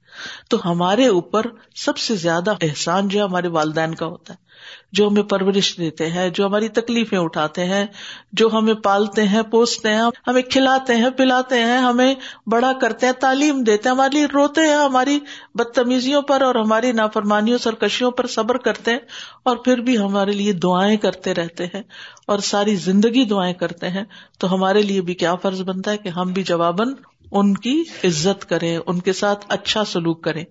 [0.49, 4.45] تو ہمارے اوپر سب سے زیادہ احسان جو ہمارے والدین کا ہوتا ہے،
[4.91, 7.85] جو ہمیں پرورش دیتے ہیں، جو ہماری تکلیفیں اٹھاتے ہیں،
[8.33, 12.15] جو ہمیں پالتے ہیں، پوستے ہیں، ہمیں کھلاتے ہیں، پلاتے ہیں، ہمیں
[12.47, 15.19] بڑا کرتے ہیں، تعلیم دیتے ہیں ہماری روتے ہیں، ہماری
[15.55, 18.99] بدتمیزیوں پر اور ہماری نافرمانیوں، سرکشیوں پر صبر کرتے ہیں
[19.43, 21.81] اور پھر بھی ہمارے لیے دعائیں کرتے رہتے ہیں
[22.27, 24.03] اور ساری زندگی دعائیں کرتے ہیں،
[24.37, 26.93] تو ہمارے لیے بھی کیا فرض بنتا ہے کہ ہم بھی جواباً
[27.31, 30.45] ان کی عزت کریں، ان کے ساتھ اچھا سلوک کریں۔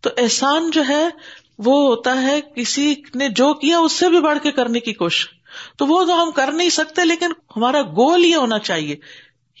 [0.00, 1.08] تو احسان جو ہے،
[1.58, 5.28] وہ ہوتا ہے کسی نے جو کیا، اس سے بھی بڑھ کے کرنے کی کوشش۔
[5.76, 8.96] تو وہ تو ہم کر نہیں سکتے، لیکن ہمارا گول یہ ہونا چاہیے۔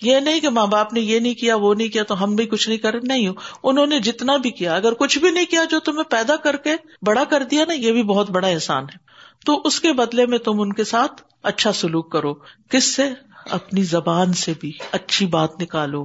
[0.02, 2.46] یہ نہیں کہ ماں باپ نے یہ نہیں کیا، وہ نہیں کیا، تو ہم بھی
[2.46, 5.64] کچھ نہیں کر نہیں ہوں انہوں نے جتنا بھی کیا، اگر کچھ بھی نہیں کیا
[5.64, 9.12] جو تمہیں پیدا کر کے بڑا کر دیا نا، یہ بھی بہت بڑا احسان ہے۔
[9.46, 12.34] تو اس کے بدلے میں تم ان کے ساتھ اچھا سلوک کرو۔
[12.70, 13.10] کس سے؟
[13.50, 16.04] اپنی زبان سے بھی اچھی بات نکالو۔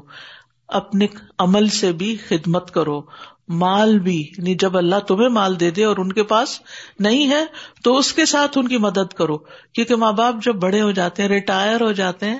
[0.67, 3.01] اپنے عمل سے بھی خدمت کرو۔
[3.47, 6.61] مال بھی یعنی جب اللہ تمہیں مال دے دے اور ان کے پاس
[6.99, 7.45] نہیں ہے،
[7.83, 9.37] تو اس کے ساتھ ان کی مدد کرو۔
[9.73, 12.39] کیونکہ ماں باپ جب بڑے ہو جاتے ہیں، ریٹائر ہو جاتے ہیں،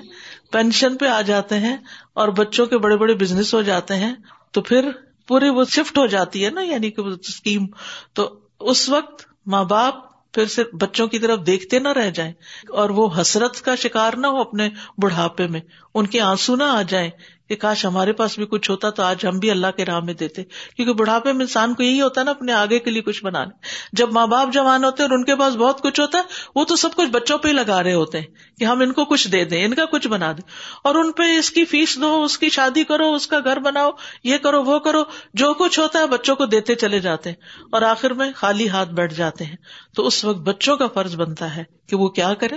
[0.52, 1.76] پینشن پہ آ جاتے ہیں
[2.14, 4.14] اور بچوں کے بڑے بڑے بزنس ہو جاتے ہیں،
[4.52, 4.90] تو پھر
[5.28, 7.66] پوری وہ شفٹ ہو جاتی ہے نا یعنی کہ اسکیم
[8.12, 9.94] تو اس وقت ماں باپ
[10.32, 12.32] پھر صرف بچوں کی طرف دیکھتے نہ رہ جائیں
[12.68, 15.60] اور وہ حسرت کا شکار نہ ہو اپنے بڑھاپے میں۔
[15.94, 17.10] ان کے آنسو نہ آ جائیں۔
[17.48, 20.14] کہ کاش ہمارے پاس بھی کچھ ہوتا تو آج ہم بھی اللہ کے راہ میں
[20.14, 23.24] دیتے۔ کیونکہ بڑھاپے میں انسان کو یہی ہوتا ہے نا اپنے آگے کے لیے کچھ
[23.24, 23.50] بنانے۔
[23.92, 26.22] جب ماں باپ جوان ہوتے ہیں اور ان کے پاس بہت کچھ ہوتا ہے،
[26.54, 28.26] وہ تو سب کچھ بچوں پہ ہی لگا رہے ہوتے ہیں
[28.58, 30.50] کہ ہم ان کو کچھ دے دیں، ان کا کچھ بنا دیں۔
[30.84, 33.90] اور ان پہ اس کی فیس دو، اس کی شادی کرو، اس کا گھر بناؤ،
[34.24, 35.02] یہ کرو، وہ کرو،
[35.34, 37.36] جو کچھ ہوتا ہے بچوں کو دیتے چلے جاتے ہیں۔
[37.72, 39.56] اور آخر میں خالی ہاتھ بیٹھ جاتے ہیں۔
[39.94, 42.54] تو اس وقت بچوں کا فرض بنتا ہے کہ وہ کیا کرے؟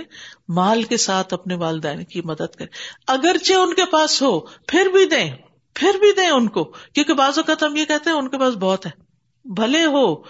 [0.48, 2.68] مال کے ساتھ اپنے والدین کی مدد کرے۔
[3.06, 5.30] اگرچہ ان کے پاس ہو، پھر بھی دیں،
[5.74, 8.54] پھر بھی دیں ان کو، کیونکہ بعض اوقات ہم یہ کہتے ہیں، ان کے پاس
[8.54, 8.90] بہت ہے۔
[9.44, 10.22] بھلے ہو،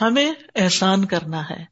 [0.00, 1.64] ہمیں احسان کرنا ہے۔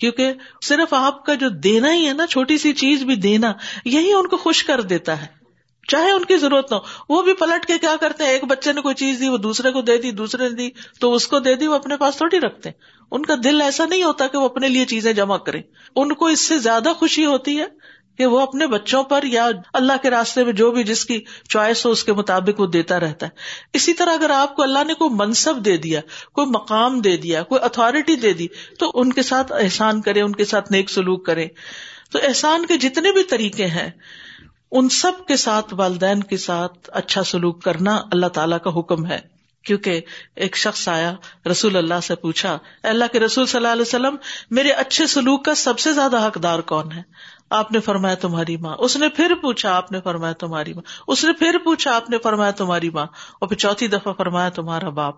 [0.00, 0.32] کیونکہ
[0.64, 3.52] صرف آپ کا جو دینا ہی ہے نا، چھوٹی سی چیز بھی دینا،
[3.84, 5.41] یہی ان کو خوش کر دیتا ہے۔
[5.88, 8.72] چاہے ان کی ضرورت نہ ہو۔ وہ بھی پلٹ کے کیا کرتے ہیں؟ ایک بچے
[8.72, 11.38] نے کوئی چیز دی، وہ دوسرے کو دے دی، دوسرے نے دی، تو اس کو
[11.38, 12.76] دے دی، وہ اپنے پاس تھوڑی رکھتے ہیں۔
[13.10, 15.62] ان کا دل ایسا نہیں ہوتا کہ وہ اپنے لیے چیزیں جمع کریں۔
[15.96, 17.64] ان کو اس سے زیادہ خوشی ہوتی ہے
[18.18, 21.86] کہ وہ اپنے بچوں پر یا اللہ کے راستے میں جو بھی جس کی چوائس
[21.86, 23.30] ہو، اس کے مطابق وہ دیتا رہتا ہے۔
[23.72, 26.00] اسی طرح اگر آپ کو اللہ نے کوئی منصب دے دیا،
[26.32, 28.46] کوئی مقام دے دیا، کوئی اتارٹی دے دی،
[28.78, 31.46] تو ان کے ساتھ احسان کرے ان کے ساتھ نیک سلوک کرے
[32.12, 33.90] تو احسان کے جتنے بھی طریقے ہیں
[34.72, 39.18] ان سب کے ساتھ والدین کے ساتھ اچھا سلوک کرنا اللہ تعالیٰ کا حکم ہے۔
[39.64, 40.00] کیونکہ
[40.36, 41.14] ایک شخص آیا،
[41.50, 44.16] رسول اللہ سے پوچھا اللہ کے رسول صلی اللہ علیہ وسلم،
[44.50, 47.02] میرے اچھے سلوک کا سب سے زیادہ حقدار کون ہے؟
[47.50, 51.24] آپ نے فرمایا تمہاری ماں۔ اس نے پھر پوچھا، آپ نے فرمایا تمہاری ماں۔ اس
[51.24, 53.06] نے پھر پوچھا، آپ نے فرمایا تمہاری ماں۔
[53.40, 55.14] اور پھر چوتھی دفعہ فرمایا تمہارا باپ۔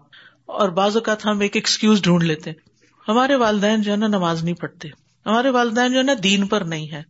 [0.46, 2.52] اور بعض اوقات ہم ایک ایکسکیوز ڈھونڈ لیتے
[3.08, 4.88] ہمارے والدین جو ہے نا، نماز نہیں پڑھتے۔
[5.26, 7.02] ہمارے والدین جو ہے نا، دین پر نہیں ہے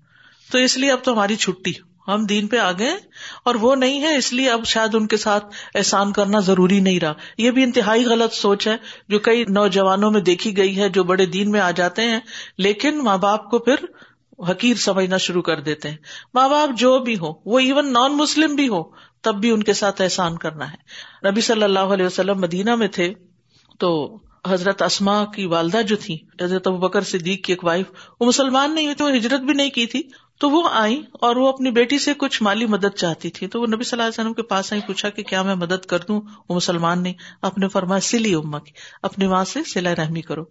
[0.53, 2.97] تو اس لیے اب تو ہماری چھٹی۔ ہم دین پہ آ گئے
[3.45, 7.01] اور وہ نہیں ہے، اس لیے اب شاید ان کے ساتھ احسان کرنا ضروری نہیں
[7.01, 8.77] رہا۔ یہ بھی انتہائی غلط سوچ ہے
[9.09, 12.21] جو کئی نوجوانوں میں دیکھی گئی ہے جو بڑے دین میں آ جاتے ہیں،
[12.59, 13.75] لیکن ماں باپ کو پھر
[14.51, 15.97] حقیر سمجھنا شروع کر دیتے ہیں۔
[16.35, 18.83] ماں باپ جو بھی ہو، وہ ایون نان مسلم بھی ہو،
[19.23, 22.89] تب بھی ان کے ساتھ احسان کرنا ہے۔ نبی صلی اللہ علیہ وسلم مدینہ میں
[22.89, 23.13] تھے
[23.79, 27.87] تو حضرت اسما کی والدہ جو تھی حضرت ابو بکر صدیق کی ایک وائف
[28.21, 30.03] وہ مسلمان نہیں ہوئی تو ہجرت بھی نہیں کی تھی۔
[30.39, 33.67] تو وہ آئی اور وہ اپنی بیٹی سے کچھ مالی مدد چاہتی تھی تو وہ
[33.67, 36.21] نبی صلی اللہ علیہ وسلم کے پاس آئی پوچھا کہ کیا میں مدد کر دوں؟
[36.49, 40.45] وہ مسلمان نہیں۔ آپ نے فرمایا، سلی اما کی اپنی ماں سے سلا رحمی کرو۔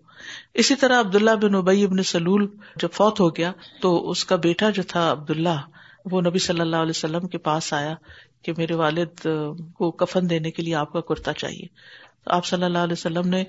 [0.53, 4.69] اسی طرح عبداللہ بن ابئی ابن سلول جب فوت ہو گیا تو اس کا بیٹا
[4.69, 5.61] جو تھا عبداللہ،
[6.05, 7.95] وہ نبی صلی اللہ علیہ وسلم کے پاس آیا
[8.41, 9.27] کہ میرے والد
[9.73, 11.65] کو کفن دینے کے لیے آپ کا کرتا چاہیے۔
[12.25, 13.43] آپ صلی اللہ علیہ وسلم نے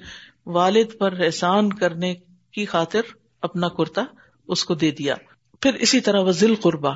[0.47, 2.14] والد پر احسان کرنے
[2.53, 3.01] کی خاطر
[3.42, 4.05] اپنا کرتا
[4.49, 5.14] اس کو دے دیا۔
[5.61, 6.90] پھر اسی طرح وہ ذیل قربا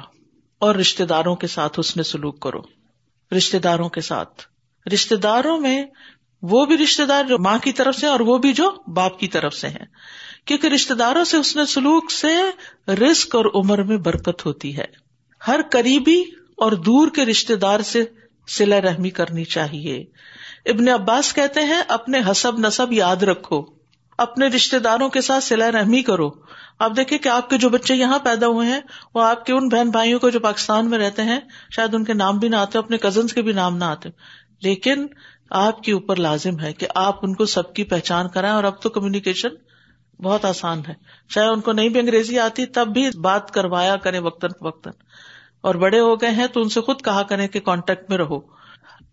[0.58, 2.62] اور رشتے داروں کے ساتھ اس نے سلوک کرو۔
[3.36, 4.42] رشتے داروں کے ساتھ۔
[4.92, 5.84] رشتے داروں میں
[6.42, 9.28] وہ بھی رشتے دار جو ماں کی طرف سے اور وہ بھی جو باپ کی
[9.28, 9.86] طرف سے ہیں۔
[10.44, 12.36] کیونکہ رشتے داروں سے اس نے سلوک سے
[12.92, 14.84] رسک اور عمر میں برکت ہوتی ہے۔
[15.48, 16.20] ہر قریبی
[16.56, 18.04] اور دور کے رشتے دار سے
[18.48, 20.04] سلا رحمی کرنی چاہیے۔
[20.66, 23.62] ابن عباس کہتے ہیں، اپنے حسب نصب یاد رکھو۔
[24.18, 26.30] اپنے رشتے داروں کے ساتھ سلا رحمی کرو۔
[26.78, 28.80] آپ دیکھیں کہ آپ کے جو بچے یہاں پیدا ہوئے ہیں،
[29.14, 32.14] وہ آپ کے ان بہن بھائیوں کو جو پاکستان میں رہتے ہیں، شاید ان کے
[32.14, 34.08] نام بھی نہ آتے، اپنے کزنس کے بھی نام نہ آتے۔
[34.62, 35.06] لیکن
[35.50, 38.82] آپ کے اوپر لازم ہے کہ آپ ان کو سب کی پہچان کرائیں اور اب
[38.82, 39.48] تو کمیونیکیشن
[40.22, 40.94] بہت آسان ہے۔
[41.28, 44.92] چاہے ان کو نہیں بھی انگریزی آتی، تب بھی بات کروایا کرے وقتاً فوقتاً۔
[45.60, 48.36] اور بڑے ہو گئے ہیں تو ان سے خود کہا کریں کہ کانٹیکٹ میں رہو۔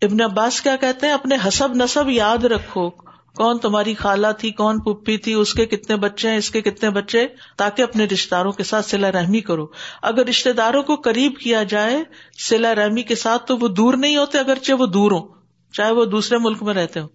[0.01, 2.89] ابن عباس کیا کہتے ہیں؟ اپنے حسب نصب یاد رکھو۔
[3.37, 6.89] کون تمہاری خالہ تھی، کون پپی تھی، اس کے کتنے بچے ہیں، اس کے کتنے
[6.89, 9.65] بچے، تاکہ اپنے رشتے داروں کے ساتھ سلا رحمی کرو۔
[10.01, 12.03] اگر رشتے داروں کو قریب کیا جائے
[12.49, 15.35] سلا رحمی کے ساتھ، تو وہ دور نہیں ہوتے، اگرچہ وہ دور ہو
[15.73, 17.05] چاہے وہ دوسرے ملک میں رہتے ہو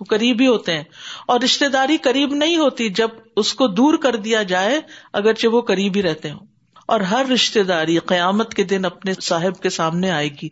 [0.00, 0.84] وہ قریب ہی ہوتے ہیں۔
[1.28, 4.80] اور رشتے داری قریب نہیں ہوتی جب اس کو دور کر دیا جائے،
[5.12, 6.40] اگرچہ وہ قریب ہی رہتے ہوں۔
[6.86, 10.48] اور ہر رشتے داری قیامت کے دن اپنے صاحب کے سامنے آئے گی،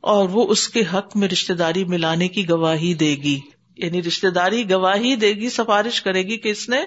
[0.00, 3.40] اور وہ اس کے حق میں رشتے داری ملانے کی گواہی دے گی۔
[3.76, 6.84] یعنی رشتے داری گواہی دے گی، سفارش کرے گی کہ اس نے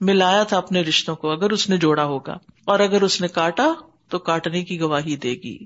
[0.00, 3.72] ملایا تھا اپنے رشتوں کو، اگر اس نے جوڑا ہوگا۔ اور اگر اس نے کاٹا
[4.08, 5.58] تو کاٹنے کی گواہی دے گی۔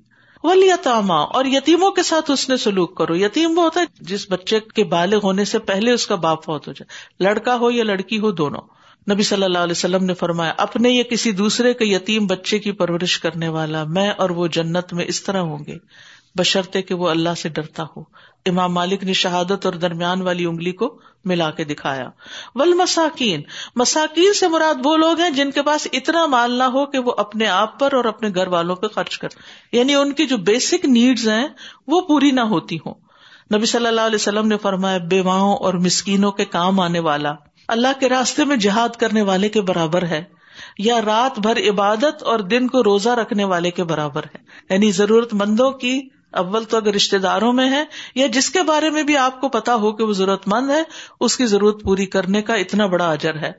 [0.45, 0.71] ولی
[1.07, 4.85] اور یتیموں کے ساتھ اس نے سلوک کرو۔ یتیم وہ ہوتا ہے جس بچے کے
[4.85, 8.31] بالغ ہونے سے پہلے اس کا باپ فوت ہو جائے۔ لڑکا ہو یا لڑکی ہو،
[8.31, 8.61] دونوں۔
[9.13, 12.73] نبی صلی اللہ علیہ وسلم نے فرمایا، اپنے یا کسی دوسرے کے یتیم بچے کی
[12.73, 15.79] پرورش کرنے والا میں اور وہ جنت میں اس طرح ہوں گے۔
[16.39, 18.01] بشرطے کہ وہ اللہ سے ڈرتا ہو۔
[18.47, 22.11] امام مالک نے شہادت اور درمیان والی انگلی کو ملا کے دکھایا۔
[22.55, 23.43] ول مساکین
[23.77, 27.13] مساکین سے مراد وہ لوگ ہیں جن کے پاس اتنا مال نہ ہو کہ وہ
[27.17, 29.29] اپنے آپ پر اور اپنے گھر والوں پہ خرچ کر
[29.73, 31.49] یعنی ان کی جو بیسک نیڈز ہیں،
[31.87, 32.95] وہ پوری نہ ہوتی ہوں۔
[33.57, 37.35] نبی صلی اللہ علیہ وسلم نے فرمایا بیواؤں اور مسکینوں کے کام آنے والا۔
[37.69, 40.25] اللہ کے راستے میں جہاد کرنے والے کے برابر ہے۔
[40.79, 44.39] یا رات بھر عبادت اور دن کو روزہ رکھنے والے کے برابر ہے۔
[44.71, 48.91] یعنی ضرورت مندوں کی اول تو اگر رشتے داروں میں ہے یا جس کے بارے
[48.91, 50.83] میں بھی آپ کو پتا ہو کہ وہ ضرورت مند ہے،
[51.21, 53.53] اس کی ضرورت پوری کرنے کا اتنا بڑا اجر ہے۔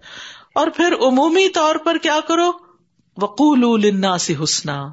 [0.56, 2.52] اور پھر عمومی طور پر کیا کرو؟
[3.18, 4.88] وقول سے حسنا۔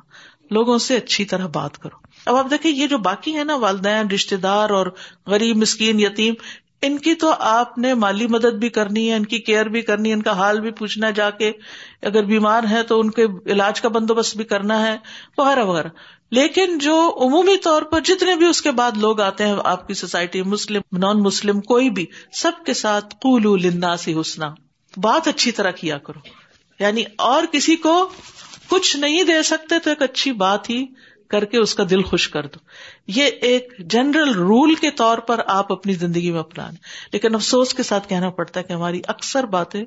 [0.51, 4.11] لوگوں سے اچھی طرح بات کرو۔ اب آپ دیکھیں، یہ جو باقی ہے نا، والدین
[4.11, 4.87] رشتے دار اور
[5.27, 6.35] غریب، مسکین، یتیم،
[6.83, 10.09] ان کی تو آپ نے مالی مدد بھی کرنی ہے، ان کی کیئر بھی کرنی
[10.09, 11.53] ہے، ان کا حال بھی پوچھنا جا کے
[12.03, 14.97] اگر بیمار ہے تو ان کے علاج کا بندوبست بھی کرنا ہے،
[15.39, 15.89] وغیرہ وغیرہ۔
[16.31, 19.95] لیکن جو عمومی طور پر جتنے بھی اس کے بعد لوگ آتے ہیں، آپ کی
[19.95, 24.55] سوسائٹی مسلم، نان مسلم، کوئی بھی، سب کے ساتھ قول لنا سی حسنا۔
[24.97, 26.21] بات اچھی طرح کیا کرو۔
[26.81, 28.09] یعنی اور کسی کو
[28.69, 30.87] کچھ نہیں دے سکتے تو ایک اچھی بات ہی
[31.29, 32.59] کر کے اس کا دل خوش کر دو۔
[33.07, 36.71] یہ ایک جنرل رول کے طور پر آپ اپنی زندگی میں اپنا
[37.13, 39.85] لیکن افسوس کے ساتھ کہنا پڑتا ہے کہ ہماری اکثر باتیں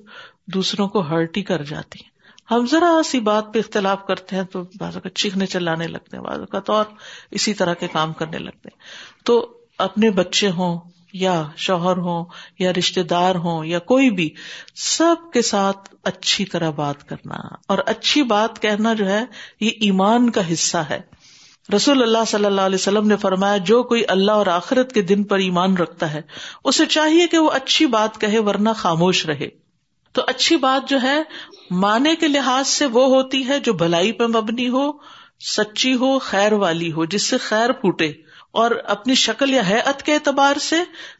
[0.48, 2.09] دوسروں کو ہرٹ ہی کر جاتی ہیں۔
[2.52, 6.24] ہم ذرا سی بات پہ اختلاف کرتے ہیں تو بعض اوقات چیخنے چلانے لگتے ہیں،
[6.24, 6.86] بعض اوقات اور
[7.32, 8.80] اسی طرح کے کام کرنے لگتے ہیں۔
[9.26, 10.80] تو اپنے بچے ہوں
[11.14, 12.26] یا شوہر ہوں
[12.60, 14.30] یا رشتے دار ہوں یا کوئی بھی،
[14.76, 17.36] سب کے ساتھ اچھی طرح بات کرنا
[17.68, 19.24] اور اچھی بات کہنا جو ہے،
[19.62, 21.00] یہ ایمان کا حصہ ہے۔
[21.76, 25.24] رسول اللہ صلی اللہ علیہ وسلم نے فرمایا، جو کوئی اللہ اور آخرت کے دن
[25.24, 26.22] پر ایمان رکھتا ہے،
[26.64, 29.69] اسے چاہیے کہ وہ اچھی بات کہے ورنہ خاموش رہے۔
[30.12, 31.22] تو اچھی بات جو ہے
[31.72, 34.92] معنی کے لحاظ سے وہ ہوتی ہے جو بھلائی پہ مبنی ہو،
[35.40, 38.12] سچی ہو، خیر والی ہو، جس سے خیر پھوٹے۔
[38.52, 40.76] اور اپنی شکل یا حیت کے اعتبار سے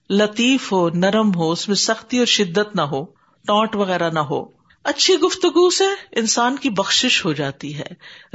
[0.10, 3.06] لطیف ہو، نرم ہو، اس میں سختی اور شدت نہ ہو
[3.48, 4.46] ٹونٹ وغیرہ نہ ہو۔
[4.84, 7.88] اچھی گفتگو سے انسان کی بخش ہو جاتی ہے۔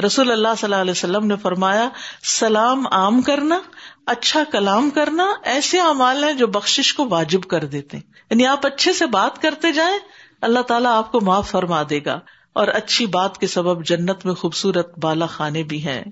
[0.06, 1.88] رسول اللہ صلی اللہ علیہ وسلم نے فرمایا،
[2.22, 3.60] سلام عام کرنا
[4.06, 8.92] اچھا کلام کرنا ایسے اعمال ہیں جو بخش کو واجب کر دیتے یعنی آپ اچھے
[8.92, 9.98] سے بات کرتے جائیں
[10.44, 12.20] اللہ تعالیٰ آپ کو معاف فرما دے گا
[12.52, 16.04] اور اچھی بات کے سبب جنت میں خوبصورت بالا خانے بھی ہیں۔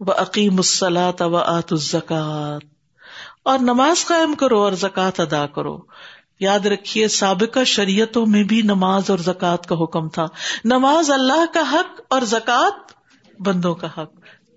[0.00, 2.66] وہ عقیم السلاط و آت الزکات
[3.44, 5.78] اور نماز قائم کرو اور زکوٰۃ ادا کرو۔
[6.40, 10.26] یاد رکھیے، سابقہ شریعتوں میں بھی نماز اور زکوٰۃ کا حکم تھا۔
[10.64, 12.78] نماز اللہ کا حق اور زکوٰۃ
[13.40, 14.12] بندوں کا حق۔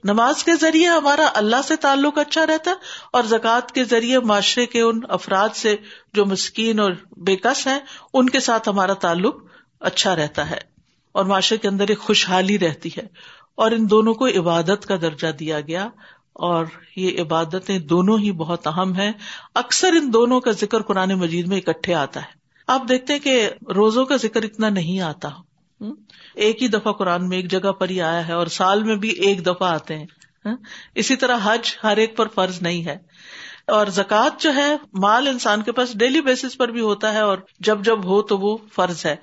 [0.07, 2.75] نماز کے ذریعے ہمارا اللہ سے تعلق اچھا رہتا ہے
[3.13, 5.75] اور زکوٰۃ کے ذریعے معاشرے کے ان افراد سے
[6.13, 7.79] جو مسکین اور بےکس ہیں،
[8.13, 9.35] ان کے ساتھ ہمارا تعلق
[9.79, 10.59] اچھا رہتا ہے
[11.11, 13.07] اور معاشرے کے اندر ایک خوشحالی رہتی ہے۔
[13.55, 15.89] اور ان دونوں کو عبادت کا درجہ دیا گیا
[16.33, 16.65] اور
[16.95, 19.11] یہ عبادتیں دونوں ہی بہت اہم ہیں۔
[19.55, 22.31] اکثر ان دونوں کا ذکر قرآن مجید میں اکٹھے آتا ہے۔
[22.67, 25.29] آپ دیکھتے ہیں کہ روزوں کا ذکر اتنا نہیں آتا۔
[26.35, 29.09] ایک ہی دفعہ قرآن میں ایک جگہ پر ہی آیا ہے اور سال میں بھی
[29.09, 30.05] ایک دفعہ آتے ہیں
[30.95, 32.97] اسی طرح حج ہر ایک پر فرض نہیں ہے۔
[33.67, 37.37] اور زکوٰۃ جو ہے، مال انسان کے پاس ڈیلی بیسس پر بھی ہوتا ہے اور
[37.59, 39.15] جب جب ہو تو وہ فرض ہے۔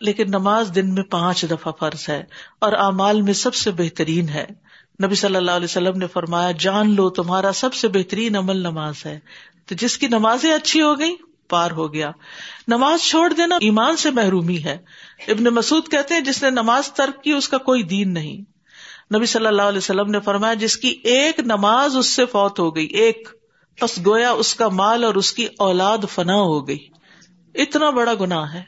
[0.00, 2.24] لیکن نماز دن میں پانچ دفعہ فرض ہے
[2.60, 4.46] اور اعمال میں سب سے بہترین ہے۔
[5.04, 8.94] نبی صلی اللہ علیہ وسلم نے فرمایا، جان لو تمہارا سب سے بہترین عمل نماز
[9.06, 9.18] ہے۔
[9.66, 11.14] تو جس کی نمازیں اچھی ہو گئی
[11.52, 12.10] پار ہو گیا۔
[12.68, 14.78] نماز چھوڑ دینا ایمان سے محرومی ہے۔
[15.28, 18.52] ابن مسعود کہتے ہیں جس نے نماز ترک کی اس کا کوئی دین نہیں۔
[19.16, 22.76] نبی صلی اللہ علیہ وسلم نے فرمایا جس کی ایک نماز اس سے فوت ہو
[22.76, 23.28] گئی، ایک،
[23.82, 26.88] بس گویا اس کا مال اور اس کی اولاد فنا ہو گئی۔
[27.54, 28.62] اتنا بڑا گناہ ہے۔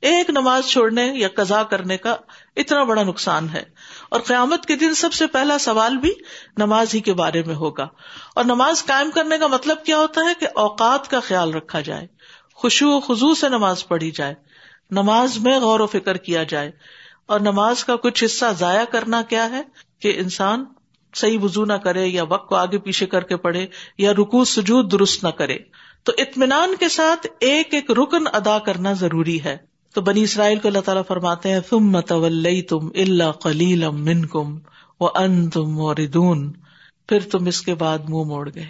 [0.00, 2.16] ایک نماز چھوڑنے یا قزا کرنے کا
[2.56, 3.62] اتنا بڑا نقصان ہے۔
[4.08, 6.12] اور قیامت کے دن سب سے پہلا سوال بھی
[6.56, 7.88] نماز ہی کے بارے میں ہوگا۔
[8.34, 12.06] اور نماز قائم کرنے کا مطلب کیا ہوتا ہے؟ کہ اوقات کا خیال رکھا جائے۔
[12.60, 14.34] خوشو و خزو سے نماز پڑھی جائے،
[14.90, 16.70] نماز میں غور و فکر کیا جائے،
[17.26, 19.62] اور نماز کا کچھ حصہ ضائع کرنا کیا ہے
[20.00, 20.64] کہ انسان
[21.14, 23.66] صحیح وزو نہ کرے یا وقت کو آگے پیچھے کر کے پڑھے
[23.98, 25.56] یا رکو سجود درست نہ کرے۔
[26.04, 29.56] تو اطمینان کے ساتھ ایک ایک رکن ادا کرنا ضروری ہے۔
[29.94, 34.58] تو بنی اسرائیل کو اللہ تعالیٰ فرماتے ہیں تم متول تم اللہ کلیل من کم
[35.00, 36.52] و ان تم موردون
[37.08, 38.66] پھر تم اس کے بعد منہ موڑ گئے۔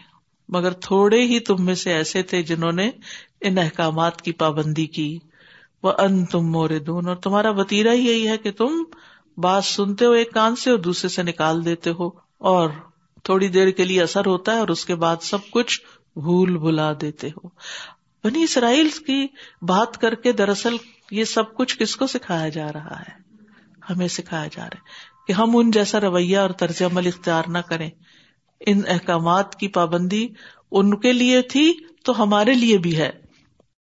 [0.48, 2.90] مگر تھوڑے ہی تم میں سے ایسے تھے جنہوں نے
[3.40, 5.18] ان احکامات کی پابندی کی۔
[5.82, 8.84] وہ ان تم موردون اور تمہارا وتیرا ہی یہی ہے کہ تم
[9.36, 12.06] بات سنتے ہو ایک کان سے اور دوسرے سے نکال دیتے ہو۔
[12.38, 12.70] اور
[13.24, 15.80] تھوڑی دیر کے لیے اثر ہوتا ہے اور اس کے بعد سب کچھ
[16.14, 17.48] بھول بھلا دیتے ہو۔
[18.24, 19.26] بنی اسرائیل کی
[19.62, 20.76] بات کر کے دراصل
[21.10, 23.20] یہ سب کچھ کس کو سکھایا جا رہا ہے؟
[23.90, 24.80] ہمیں سکھایا جا رہا ہے
[25.26, 27.90] کہ ہم ان جیسا رویہ اور طرز عمل اختیار نہ کریں۔
[28.66, 30.28] ان احکامات کی پابندی
[30.70, 31.72] ان کے لیے تھی
[32.04, 33.29] تو ہمارے لیے بھی ہے۔